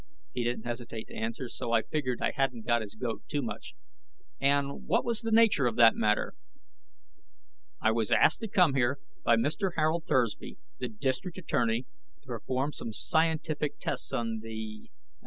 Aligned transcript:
He 0.33 0.43
didn't 0.43 0.65
hesitate 0.65 1.05
to 1.09 1.13
answer, 1.13 1.47
so 1.47 1.73
I 1.73 1.83
figured 1.83 2.21
I 2.23 2.31
hadn't 2.31 2.65
got 2.65 2.81
his 2.81 2.95
goat 2.95 3.21
too 3.27 3.43
much. 3.43 3.75
"And 4.39 4.87
what 4.87 5.05
was 5.05 5.21
the 5.21 5.29
nature 5.31 5.67
of 5.67 5.75
that 5.75 5.93
matter?" 5.95 6.33
"I 7.79 7.91
was 7.91 8.11
asked 8.11 8.41
to 8.41 8.47
come 8.47 8.73
here 8.73 8.97
by 9.23 9.35
Mr. 9.35 9.73
Harold 9.75 10.07
Thursby, 10.07 10.57
the 10.79 10.89
District 10.89 11.37
Attorney, 11.37 11.83
to 12.23 12.25
perform 12.25 12.73
some 12.73 12.93
scientific 12.93 13.77
tests 13.79 14.11
on 14.11 14.39
the 14.39 14.89